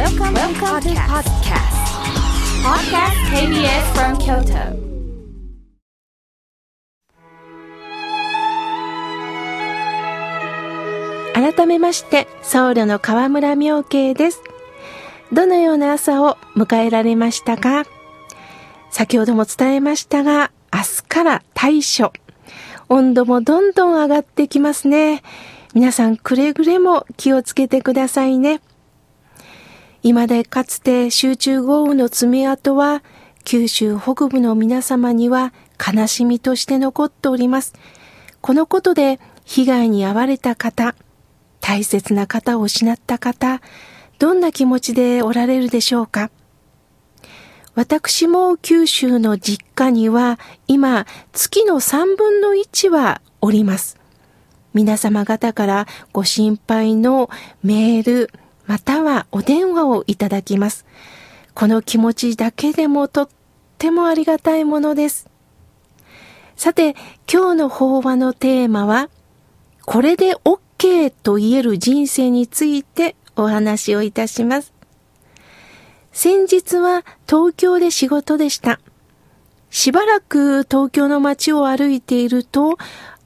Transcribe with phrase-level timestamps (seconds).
[0.00, 1.76] Welcome, Welcome to podcast.
[2.64, 4.72] Podcast KBS from Kyoto.
[11.34, 14.40] 改めまして、僧侶の河村明慶です。
[15.34, 17.84] どのような朝を迎えられましたか？
[18.90, 22.10] 先ほども伝えましたが、明日から大暑。
[22.88, 25.22] 温度もどんどん上がってきますね。
[25.74, 28.62] 皆さんくれぐれも気をつけてくださいね。
[30.02, 33.02] 今でかつて集中豪雨の爪痕は
[33.44, 37.74] 九州北部の皆様には悲しみとして残っております。
[38.40, 40.94] このことで被害に遭われた方、
[41.60, 43.60] 大切な方を失った方、
[44.18, 46.30] どんな気持ちでおられるでしょうか？
[47.74, 53.98] 私も九州の実家には今月の3分の1はおります。
[54.72, 57.28] 皆様方からご心配の
[57.62, 58.30] メール
[58.70, 60.86] またはお電話をいただきます。
[61.54, 63.28] この気持ちだけでもとっ
[63.78, 65.28] てもありがたいものです。
[66.54, 66.94] さて、
[67.28, 69.10] 今日の法話のテーマは、
[69.86, 74.72] これで OK と言える人生についてお話をいたします。
[76.12, 78.78] 先日は東京で仕事でした。
[79.70, 82.78] しばらく東京の街を歩いていると、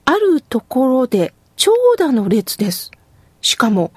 [0.06, 2.90] あるところで長蛇の列です。
[3.42, 3.92] しかも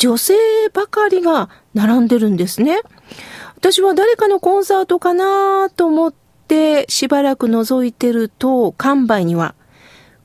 [0.00, 0.34] 女性
[0.72, 2.80] ばかりが並んでるんですね。
[3.58, 6.14] 私は誰かのコンサートかなと思っ
[6.48, 9.54] てしばらく覗いてると、看板には、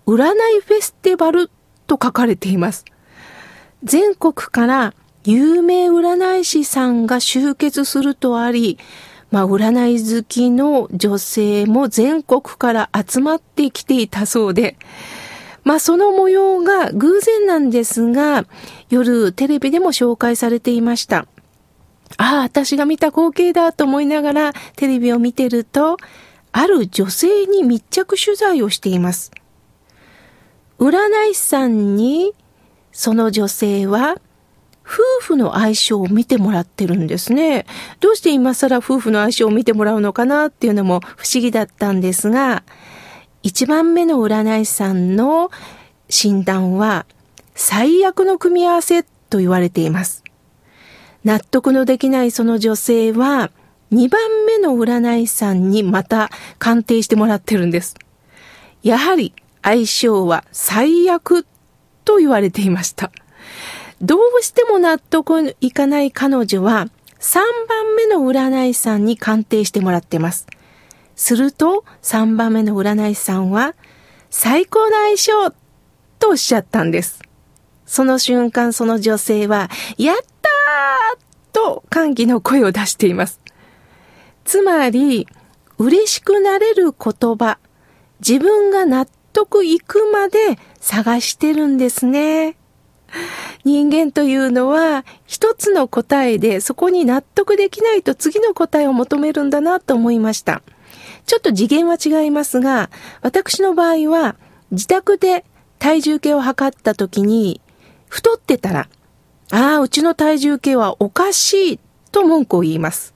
[0.08, 1.52] 占いフェスティバル
[1.88, 2.86] と書かれています。
[3.84, 4.94] 全国から
[5.26, 8.80] 有名占い師さんが集結するとあり、
[9.30, 14.78] まあ、占い好きの女性も全国から集まってきていたそうで、
[15.66, 18.46] まあ、その模様が偶然なんですが、
[18.96, 21.28] 夜テレビでも紹介されていました。
[22.18, 25.98] ああ、私が見た光景だと思いながらテレビを見てると、
[26.54, 29.32] ある女性に密着取材をしています。
[30.80, 31.00] 占
[31.30, 32.32] い師さんに、
[32.94, 34.16] その女性は、
[34.88, 37.66] 夫婦の相性を見てもらってるんですね。
[38.00, 42.64] どうして今更夫婦の相性を見てもらうのかなっていうのも不思議だったんですが、
[43.42, 45.50] 一番目の占い師さんの
[46.08, 47.06] 診断は、
[47.56, 50.24] 最悪の組み合わせと言われています。
[51.24, 53.50] 納得のできないその女性は、
[53.92, 56.30] 2番目の占い師さんにまた
[56.60, 57.96] 鑑定してもらってるんです。
[58.84, 59.34] やはり
[59.64, 61.48] 相性は最悪
[62.04, 63.12] と言われていました。
[64.02, 66.88] どうしても納得いかない彼女は
[67.20, 70.46] 3番目の占い師さんに鑑定してもらってます。
[71.16, 73.76] すると3番目の占い師さんは
[74.30, 75.52] 最高の相性
[76.20, 77.22] とおっしゃったんです。
[77.86, 81.20] その瞬間その女性はやったー
[81.54, 83.40] と歓喜の声を出しています。
[84.44, 85.28] つまり
[85.78, 87.58] 嬉しくなれる言葉、
[88.20, 92.58] 自分が納得いくまで探してるんですね。
[93.64, 100.62] 人間というのは一つの答えでそこに納得できないと次の答えを求めるんだなと思いました。
[101.26, 102.90] ちょっと次元は違いますが、
[103.22, 104.36] 私の場合は
[104.72, 105.46] 自宅で
[105.80, 107.62] 体重計を測った時に
[108.10, 108.88] 太ってたら、
[109.52, 111.80] ああ、うちの体重計はおかしい
[112.12, 113.14] と文句を言います。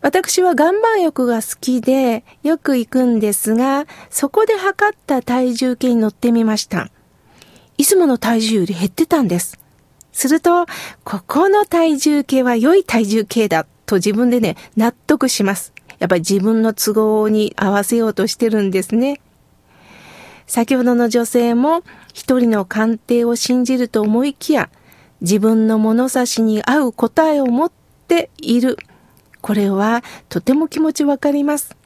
[0.00, 6.90] 私は岩盤浴が好きでよく行くんですが、そこで測った体重計に乗ってみました。
[7.78, 9.58] いつもの体重より減ってたんです。
[10.12, 10.66] すると、
[11.04, 15.72] ここの体重計は良い体重計だと自分でね、納得します。
[15.98, 19.20] やっぱり自分の都合に合わせようとしてるんですね。
[20.46, 21.82] 先ほどの女性も
[22.12, 24.70] 一人の鑑定を信じると思いきや、
[25.20, 27.72] 自分の物差しに合う答えを持っ
[28.08, 28.76] ている。
[29.40, 31.76] これはとても気持ちわかります。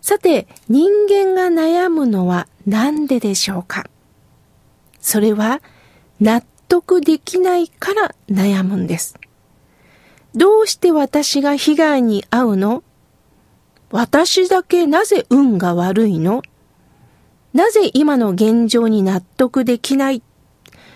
[0.00, 3.88] さて、人間が悩むのは何ででしょうか？
[5.00, 5.60] それは
[6.20, 9.18] 納得できないから悩むんです。
[10.34, 12.84] どうして私が被害に遭うの？
[13.90, 16.42] 私だけなぜ運が悪いの？
[17.56, 20.22] なぜ今の現状に納得できない？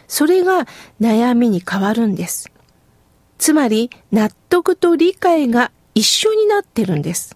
[0.08, 0.66] それが
[1.00, 2.52] 悩みに変わるんです。
[3.38, 7.34] つまり納得と理解が一緒になってるんです。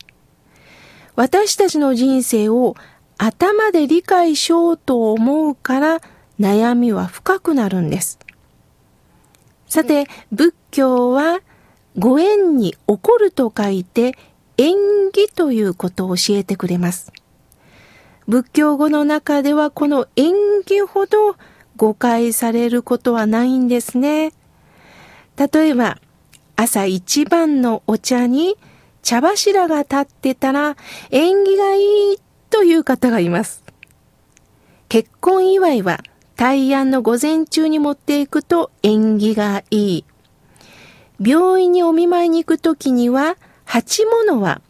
[1.17, 2.75] 私たちの人生を
[3.17, 6.01] 頭で理解しようと思うから
[6.39, 8.19] 悩みは深くなるんです。
[9.69, 11.41] さて、仏教は
[11.97, 14.19] ご縁に起こると書いて
[14.59, 14.75] 縁
[15.13, 17.11] 起ということを教えてくれます。
[18.27, 20.33] 仏教語の中ではこの縁
[20.65, 21.37] 起ほど
[21.77, 24.33] 誤解されることはないんですね。
[25.37, 25.99] 例えば、
[26.57, 28.57] 朝一番のお茶に
[29.03, 30.77] 茶柱が立ってたら
[31.11, 33.65] 縁起がいいという方がいます。
[34.89, 36.01] 結婚祝いは
[36.37, 40.05] 大安の午前中に持っていくと縁起がいい。
[41.21, 44.61] 病院にお見舞いに行くときには鉢物は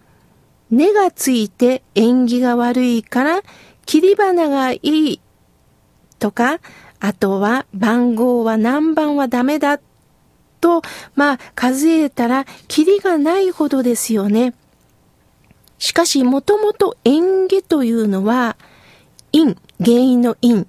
[0.75, 3.43] 根がついて縁起が悪いから
[3.87, 5.21] 切り花がいい
[6.19, 6.59] とか、
[7.01, 9.79] あとは番号は何番はダメだ
[10.61, 10.83] と、
[11.15, 14.55] まあ数えたらキリがないほどですよね。
[15.79, 18.57] しかしもともと縁起というのは、
[19.33, 20.67] 因、原因の因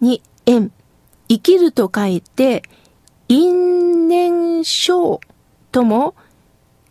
[0.00, 0.70] に縁、
[1.28, 2.62] 生きると書いて、
[3.28, 5.20] 因縁症
[5.72, 6.14] とも、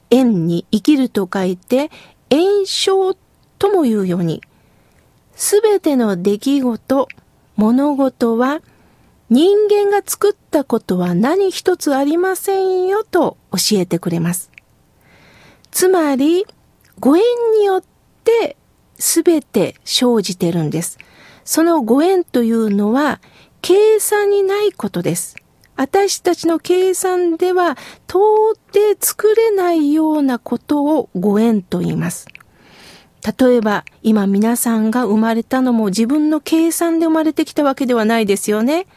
[0.09, 1.91] 縁に生きると書いて、
[2.29, 3.15] 炎症
[3.59, 4.41] とも言うように、
[5.35, 7.07] すべての出来事、
[7.55, 8.61] 物事は
[9.29, 14.51] 人間が作ったことは何一つありませんよと教えてくれます。
[15.71, 16.45] つまり、
[16.99, 17.23] ご縁
[17.59, 17.83] によっ
[18.23, 18.57] て
[18.97, 20.97] すべて生じてるんです。
[21.45, 23.21] そのご縁というのは
[23.61, 25.35] 計算にないことです。
[25.77, 27.77] 私たちの計算では
[28.09, 28.19] 到
[28.73, 32.27] 底作れないようなことをご縁と言います。
[33.39, 38.87] 例えば今皆さんが生まれたのも自分の計算で生まれてきたわけではないですよね。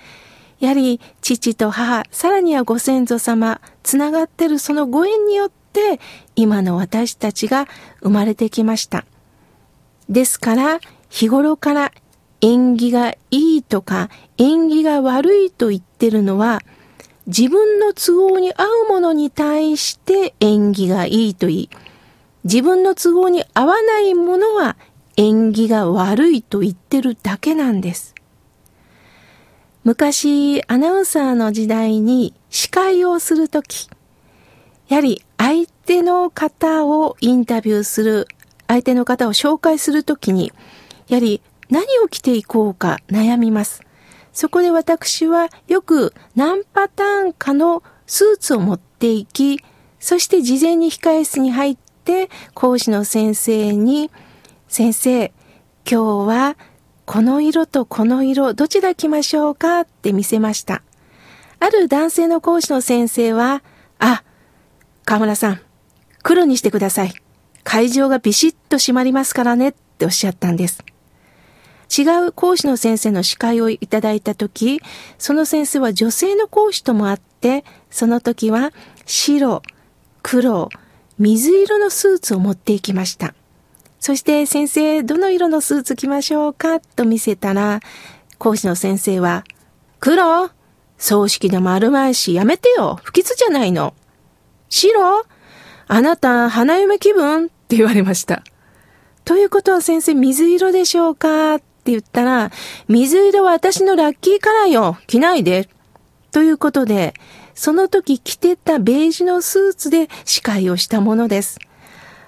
[0.59, 6.01] やはり父と母、さらにはご先祖様、つながってるそのご縁によって
[6.37, 7.67] 今の私たちが
[8.01, 9.05] 生まれてきました。
[10.09, 11.93] ですから日頃から
[12.41, 16.61] 縁起がいいとか縁起が悪いと言ってるのは
[17.31, 21.71] 自分の都合に合うものに対して縁起がいいと言い、
[22.43, 24.77] 自分の都合に合わないものは
[25.17, 28.17] 縁起が悪いと言ってるだけなんです。
[29.85, 33.89] 昔、アナウンサーの時代に司会をするとき、
[34.89, 38.27] やはり相手の方をインタビューする、
[38.67, 40.53] 相手の方を紹介するときに、
[41.07, 43.83] やはり何を着ていこうか悩みます。
[44.33, 49.61] そこで私はよく何パターンかのスーツを持っていき、
[49.99, 54.11] そして事前に控え室に入って講師の先生に、
[54.69, 55.33] 先生、
[55.91, 56.57] 今日は
[57.07, 60.83] この色とこの色どちら着ましょうかって見せました。
[61.59, 63.63] ある男性の講師の先生は、
[63.99, 64.23] あ、
[65.05, 65.61] 河村さん、
[66.23, 67.13] 黒にしてください。
[67.65, 70.83] 会場がビシッと閉まりますからねっておっしゃったんです。
[72.01, 74.81] 違う講師の先生の司会をいただいたとき、
[75.19, 78.73] その先生は女性の講師ともあって、その時は
[79.05, 79.61] 白、
[80.23, 80.69] 黒、
[81.19, 83.35] 水色のスーツを持っていきました。
[83.99, 87.81] そして先生、どの色のスーツ着ましょうかと見せたら、
[88.39, 89.45] 講師の先生は、
[90.01, 90.51] 黒
[90.97, 93.95] 葬式でもあるまいし、やめてよ不吉じゃないの。
[94.71, 95.27] 白
[95.89, 98.43] あなた、花嫁気分って言われました。
[99.27, 102.53] ということは先生、水色でしょうかって言ったら、
[102.89, 105.69] 水色は私のラッキーカラーよ着ないで
[106.31, 107.15] ということで、
[107.55, 111.59] その時着てたベージュのスーツで司会をしたものです。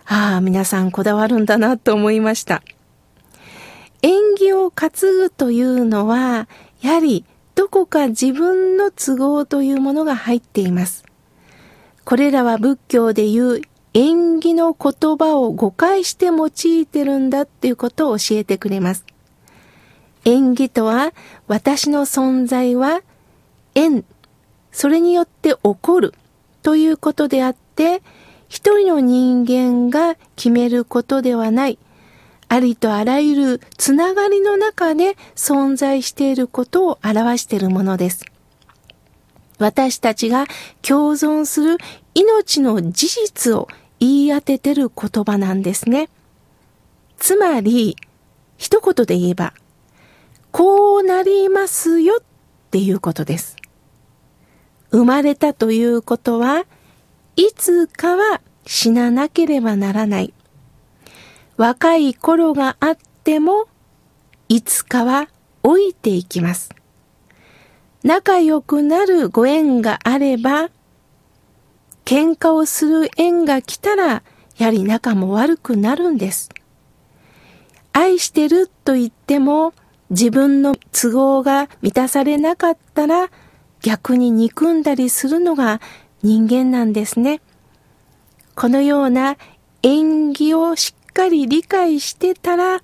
[0.06, 2.62] ああ、皆さんこだわるんだなと思いました。
[4.00, 6.48] 縁起を担ぐというのは、
[6.80, 11.04] やはりどこか自分の都合というものが入っています。
[12.04, 13.62] これらは仏教でいう
[13.94, 19.04] 縁起の言葉を誤解して用いてるんだっていうことを教えてくれます。
[20.24, 21.12] 縁起とは、
[21.48, 23.02] 私の存在は
[23.74, 24.04] 縁、
[24.70, 26.14] それによって起こる
[26.62, 28.02] ということであって、
[28.48, 31.78] 一人の人間が決めることではない、
[32.48, 38.26] ありとあらゆるつながりの中で存在していることを表しているものです。
[39.58, 40.46] 私たちが
[40.82, 41.78] 共存する
[42.14, 43.68] 命の事実を
[44.00, 46.08] 言い当ててる言葉なんですね。
[47.16, 47.96] つまり、
[48.58, 49.54] 一言で言えば、
[50.52, 52.24] こうなりますよっ
[52.70, 53.56] ていうことです。
[54.90, 56.66] 生まれたということは、
[57.36, 60.34] いつかは死ななければならない。
[61.56, 63.66] 若い頃があっても、
[64.48, 65.28] いつかは
[65.62, 66.70] 老いていきます。
[68.04, 70.68] 仲良くなるご縁があれば、
[72.04, 74.22] 喧嘩をする縁が来たら、
[74.58, 76.50] やはり仲も悪くなるんです。
[77.94, 79.72] 愛してると言っても、
[80.12, 83.30] 自分の都合が満たされなかったら
[83.80, 85.80] 逆に憎んだりするのが
[86.22, 87.40] 人間なんですね。
[88.54, 89.38] このような
[89.82, 92.82] 縁起をしっかり理解してたら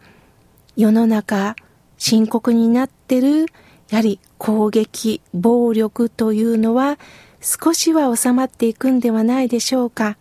[0.75, 1.54] 世の中
[1.99, 3.47] 深刻になってる
[3.90, 6.99] やはり攻撃、暴力というのは
[7.42, 10.16] 少しは収まっていくんではないでしょうか。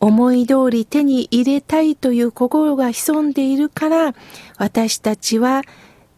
[0.00, 4.14] 思い通り手に入れたいという心が潜んでいるから、
[4.58, 5.62] 私たちは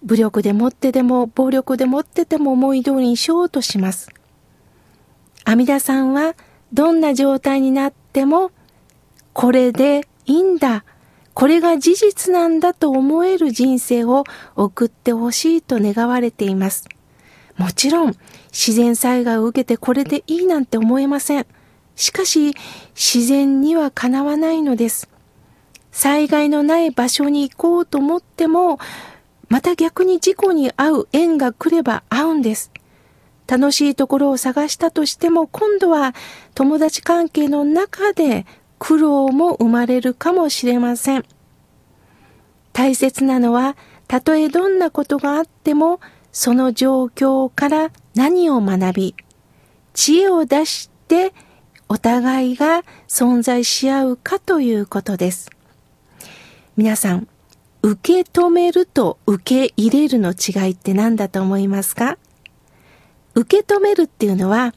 [0.05, 4.11] 武力でもってでも暴力でもってても思い通りにしようとします。
[5.45, 6.35] 阿弥陀さんは
[6.73, 8.51] どんな状態になっても、
[9.33, 10.85] これでいいんだ、
[11.33, 14.25] これが事実なんだと思える人生を
[14.57, 16.89] 送ってほしいと願われています。
[17.57, 18.15] もちろん、
[18.51, 21.47] 自然災害を受けてこれでいいなんて思えません。
[21.97, 22.55] しかし、
[22.95, 25.09] 自然にはかなわないのです。
[25.93, 28.79] 災害のない場所に行こうと思っても、
[29.49, 32.71] また逆に事故に遭う縁が来れば会うんです。
[33.47, 36.15] 楽しいところを探したとしても、今度は
[36.55, 38.47] 友達関係の中で
[38.79, 41.25] 苦労も生まれるかもしれません。
[42.73, 43.77] 大切なのは、
[44.09, 46.01] たとえどんなことがあっても、
[46.33, 49.15] その状況から何を学び、
[49.93, 51.33] 知恵を出して
[51.89, 55.51] お互いが存在し合うかということです。
[56.77, 57.29] 皆さん、
[57.85, 62.17] 受け止めると受け入れるの違いって何だと思いますか？
[63.35, 64.73] 受け止めるっていうのは、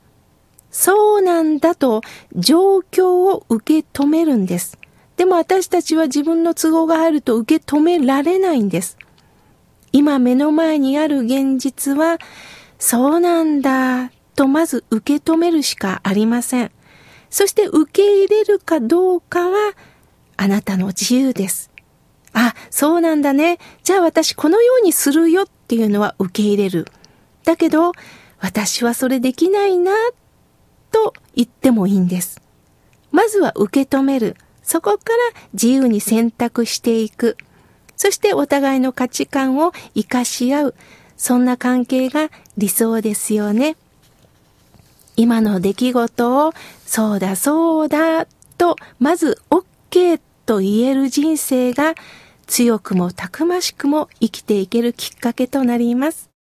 [0.71, 2.01] そうなんだと
[2.35, 4.77] 状況を受け止めるんです。
[5.15, 8.97] でも私たちは自分の都合があると受け止められないんです。
[9.93, 12.17] 今目の前にある現実は、
[12.77, 16.71] そうなんだとまず受け止めるしかありません。
[17.29, 19.75] そして受け入れるかどうかは
[20.35, 21.71] あなたの自由です。
[22.33, 23.57] あ、そうなんだね。
[23.83, 26.87] じゃあ私このようにするよっていうのは受け入れる。
[27.43, 27.93] だけど、
[28.39, 29.91] 私はそれできないな、
[30.91, 32.41] と言ってもいいんです。
[33.11, 34.35] まずは受け止める。
[34.63, 35.17] そこから
[35.53, 37.37] 自由に選択していく。
[37.95, 40.75] そしてお互いの価値観を活かし合う。
[41.15, 43.75] そんな関係が理想ですよね。
[45.15, 46.53] 今の出来事を、
[46.85, 51.93] そうだそうだ、と、まず OK と言える人生が
[52.47, 56.36] 強くもたくましくも生きていけるきっかけとなります。